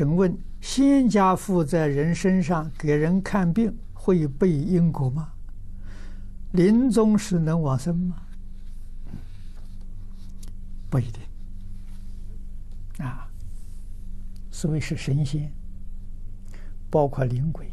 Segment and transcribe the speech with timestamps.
[0.00, 5.30] 请问，仙家附在人身上给人看病会背因果吗？
[6.52, 8.16] 临终时能往生吗？
[10.88, 13.04] 不一定。
[13.04, 13.28] 啊，
[14.50, 15.52] 所谓是神仙，
[16.88, 17.70] 包括灵鬼，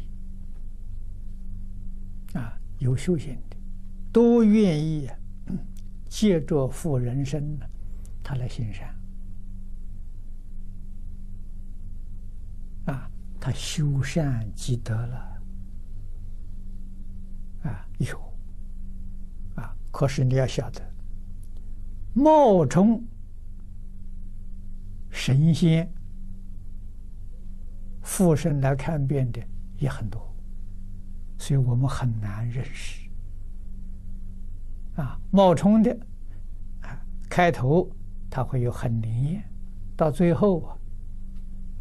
[2.34, 3.56] 啊，有修行的，
[4.12, 5.08] 都愿意
[6.10, 7.64] 借着附人身呢，
[8.22, 8.94] 他来行善。
[12.86, 13.06] 啊，
[13.48, 15.42] 他修善积德了，
[17.62, 18.14] 啊，有。
[19.54, 20.82] 啊可是你要晓得，
[22.12, 23.02] 冒充
[25.08, 25.90] 神仙
[28.02, 29.40] 附身来看病的
[29.78, 30.30] 也很多，
[31.38, 33.08] 所以我们很难认识。
[34.96, 35.90] 啊，冒充的
[36.82, 37.90] 啊，开头
[38.28, 39.42] 他会有很灵验，
[39.96, 40.76] 到最后啊，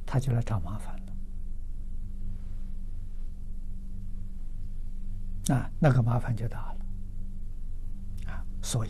[0.06, 0.97] 他就来找麻烦
[5.50, 8.32] 啊，那个麻烦就大了。
[8.32, 8.90] 啊所以，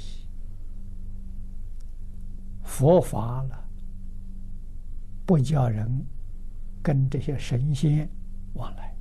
[2.64, 3.70] 佛法了，
[5.26, 6.06] 不叫人
[6.82, 8.10] 跟这些神仙
[8.54, 8.96] 往来。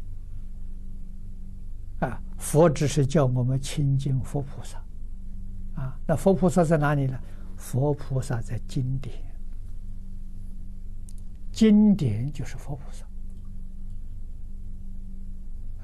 [2.01, 4.79] 啊，佛只是叫我们亲近佛菩萨。
[5.77, 7.19] 啊，那佛菩萨在哪里呢？
[7.57, 9.15] 佛菩萨在经典，
[11.51, 13.07] 经典就是佛菩萨。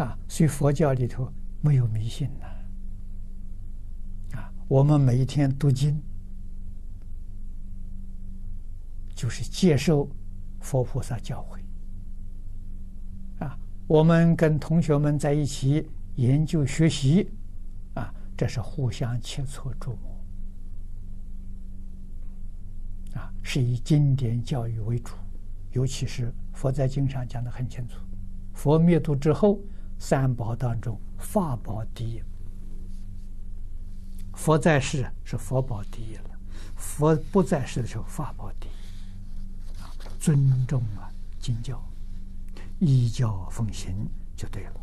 [0.04, 2.46] 啊，所以佛教里头没有迷信呐。
[4.68, 6.00] 我们每一天读经，
[9.14, 10.08] 就是接受
[10.60, 11.60] 佛菩萨教诲。
[13.44, 17.30] 啊，我们跟同学们在一起研究学习，
[17.94, 20.24] 啊，这是互相切磋琢磨。
[23.14, 25.12] 啊，是以经典教育为主，
[25.72, 27.98] 尤其是佛在经上讲的很清楚，
[28.54, 29.60] 佛灭度之后，
[30.04, 32.20] 三宝当中法宝第一。
[34.34, 36.30] 佛在世是佛宝第一了，
[36.74, 38.72] 佛不在世的时候法宝第一，
[40.18, 41.08] 尊重啊
[41.38, 41.80] 经教，
[42.80, 43.94] 依教奉行
[44.36, 44.80] 就对了。